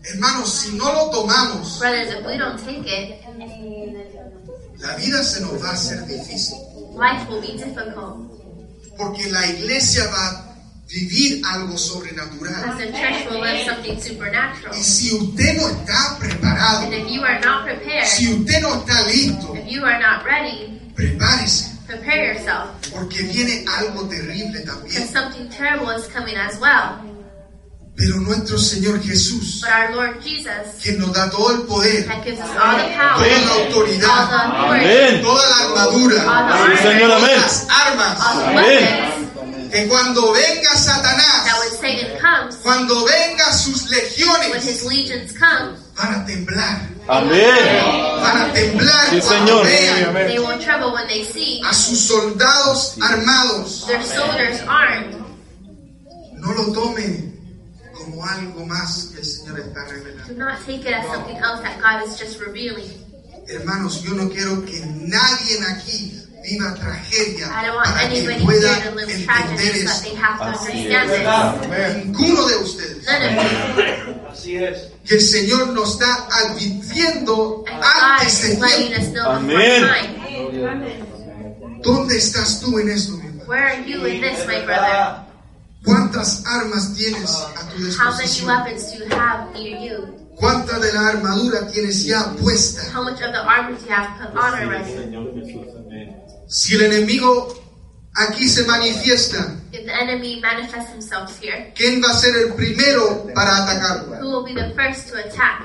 [0.04, 3.20] Hermanos, si no lo tomamos, Brothers, if we don't take it,
[4.80, 6.58] la vida se nos va a hacer difícil.
[6.96, 8.28] life will be difficult.
[8.98, 10.49] Porque la iglesia va a
[10.90, 12.54] vivir algo sobrenatural.
[12.64, 14.74] Because the church will live something supernatural.
[14.76, 18.76] Y si usted no está preparado, And if you are not prepared, si usted no
[18.84, 21.70] está listo, if you are not ready, prepárese.
[21.88, 22.70] prepare yourself.
[22.92, 25.08] Porque viene algo terrible Because también.
[25.14, 27.06] something terrible is coming as well.
[27.96, 32.24] Pero nuestro Señor Jesús, But our Lord Jesus, quien nos da todo el poder, that
[32.24, 35.22] gives us all the power, toda la all autoridad, the authority, Amén.
[35.22, 37.42] toda la all armadura, the armor, amén.
[37.42, 38.56] las armas, all the Amén.
[38.56, 39.19] weapons,
[39.72, 45.32] que cuando venga that Satanás, when Satan comes, cuando venga sus when his legiones, legions
[45.38, 48.22] come, van a temblar, Amén.
[48.22, 49.66] van a temblar Sí, cuando Señor.
[49.66, 53.86] vean they will tremble when they see a sus soldados armados.
[53.88, 55.16] their soldiers armed.
[56.38, 57.34] No lo tome
[57.94, 60.34] como algo más que el Señor está revelando.
[60.34, 62.90] Do not take it as something else that God is just revealing.
[63.48, 66.19] Hermanos, yo no quiero que nadie aquí
[66.50, 69.86] viva tragedia I don't want para que anybody pueda here to live entender tragedy so
[69.86, 70.04] that eso.
[70.04, 71.95] they have to Así understand es.
[71.95, 72.06] it.
[72.06, 73.08] Ninguno de ustedes.
[74.32, 74.78] Así es.
[75.06, 79.20] Que el Señor nos está advirtiendo antes de tiempo.
[79.30, 79.84] Amén.
[81.84, 83.43] ¿Dónde estás tú en esto, mi hermano?
[83.47, 85.26] Where are you in this, my brother?
[85.86, 88.47] ¿Cuántas armas tienes a tu How many disposición?
[88.47, 90.16] weapons do you have near you?
[90.36, 92.82] ¿Cuánta de la armadura tienes ya puesta?
[92.93, 94.93] How much of the armor do you have put on already?
[96.50, 97.54] Si el enemigo
[98.16, 103.28] aquí se manifiesta, If the enemy manifests himself here, ¿quién va a ser el primero
[103.36, 104.18] para atacarlo?
[104.20, 105.64] who will be the first to attack?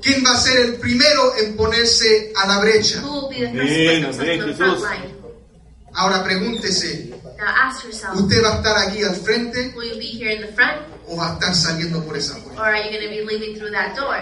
[0.00, 3.00] ¿Quién va a ser el primero en ponerse a la brecha?
[3.02, 4.82] Who will be the first to amén, the front Jesús.
[4.88, 5.14] line?
[5.94, 10.06] Ahora pregúntese, Now ask yourself, ¿usted va a estar aquí al frente will you be
[10.06, 10.78] here in the front,
[11.08, 12.62] o va a estar saliendo por esa or puerta?
[12.62, 14.14] are you going to be leaving through that door?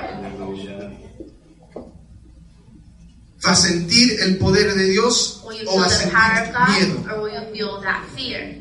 [3.44, 6.32] ¿Va a sentir el poder de Dios Will you o va a feel the power
[6.32, 7.14] of sentir God, miedo?
[7.14, 8.58] or will you feel that fear?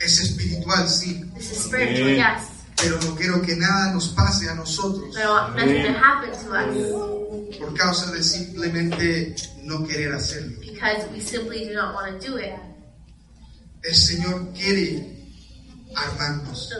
[0.00, 1.24] Es espiritual, sí,
[2.76, 6.30] pero no quiero que nada nos pase a nosotros but I want nothing to happen
[6.30, 10.58] to us por causa de simplemente no querer hacerlo.
[10.60, 12.52] because we simply do not want to do it.
[13.82, 15.06] El Señor quiere
[15.94, 16.70] armarnos.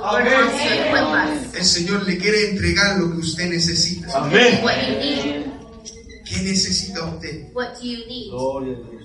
[1.54, 4.18] El Señor le quiere entregar lo que usted necesita.
[4.18, 4.60] Amén.
[6.34, 7.52] You ¿Qué necesita usted?
[7.54, 8.30] what do you need?
[8.30, 9.04] Gloria a Dios.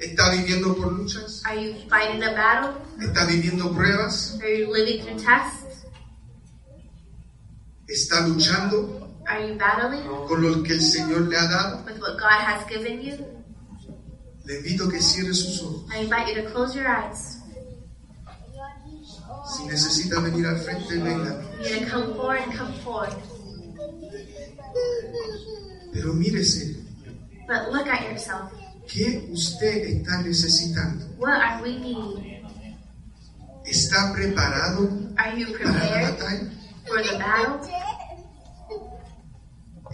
[0.00, 1.42] ¿Está viviendo por luchas?
[1.44, 2.74] Are you fighting a battle?
[3.00, 4.38] ¿Está viviendo pruebas?
[4.40, 5.86] Are you living through tests?
[7.86, 11.84] ¿Está luchando Are you battling con lo que el Señor le ha dado?
[11.84, 13.16] with what God has given you?
[14.44, 15.84] Le invito a que cierre sus ojos.
[15.94, 17.38] I invite you to close your eyes.
[19.56, 21.40] Si necesita venir al frente, venga.
[21.62, 23.14] To come forward and come forward.
[25.92, 26.76] Pero mírese,
[27.46, 28.52] But look at yourself.
[28.86, 31.06] ¿qué usted está necesitando?
[31.18, 32.44] What are we needing?
[33.64, 36.50] ¿Está preparado Are you para la prepared batalla?
[36.86, 37.70] for the battle?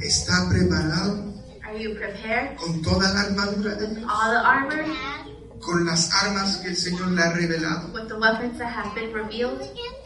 [0.01, 1.35] ¿Está preparado
[1.65, 2.57] Are you prepared?
[2.57, 4.05] con toda la armadura de Dios?
[4.11, 4.85] All the armor
[5.61, 7.93] ¿Con las armas que el Señor le ha revelado?
[7.95, 9.61] with the weapons that have been revealed?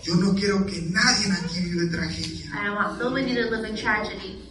[0.05, 2.47] Yo no quiero que nadie aquí vive tragedia.
[2.55, 4.48] I don't want nobody to live in tragedy.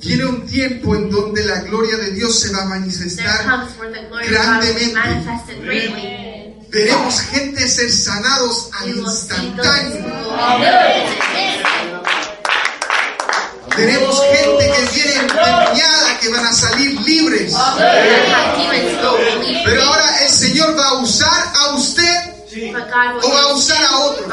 [0.00, 3.44] Tiene un tiempo en donde la gloria de Dios se va a manifestar.
[4.28, 4.94] grandemente.
[6.70, 10.04] Veremos gente ser sanados al instantáneo.
[13.76, 17.52] Tenemos gente que viene empeñada, que van a salir libres.
[19.64, 22.16] Pero ahora el Señor va a usar a usted
[23.22, 24.28] o va a usar a otros.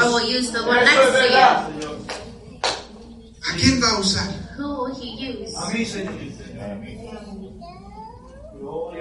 [3.50, 4.47] ¿A quién va a usar?
[4.58, 5.08] Who will He
[5.40, 5.54] use?
[5.56, 6.14] A mí, Señor.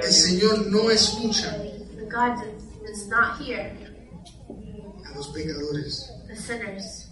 [0.04, 1.58] El Señor no escucha
[2.10, 2.36] God
[2.86, 3.76] does not hear
[5.04, 6.12] a los pecadores.
[6.28, 7.10] the sinners.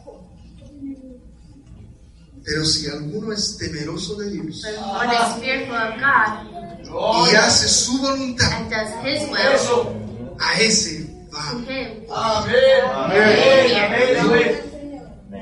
[2.45, 7.35] Pero si alguno es temeroso de Dios But if one is fearful of God y
[7.35, 11.51] hace su voluntad, and does His will, a ese va.
[11.51, 12.83] to Him Amén.
[12.93, 14.17] Amén.
[14.21, 14.74] Amén.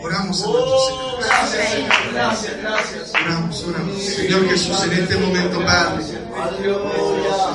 [0.01, 1.03] Oramos a nuestro Señor.
[1.03, 2.13] Oh, gracias, Señor.
[2.13, 3.11] Gracias, gracias.
[3.13, 4.01] Oramos, oramos.
[4.01, 6.03] Señor Jesús, en este momento, Padre,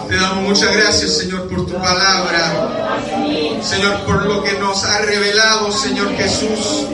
[0.09, 3.01] te damos muchas gracias, Señor, por tu palabra.
[3.63, 6.87] Señor, por lo que nos ha revelado, Señor Jesús.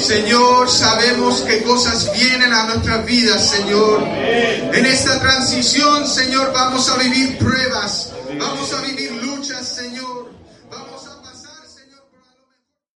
[0.00, 4.02] Señor, sabemos que cosas vienen a nuestras vidas, Señor.
[4.02, 9.39] En esta transición, Señor, vamos a vivir pruebas, vamos a vivir luchas.